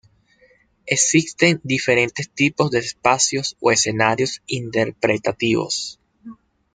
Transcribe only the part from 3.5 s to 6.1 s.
o escenarios interpretativos.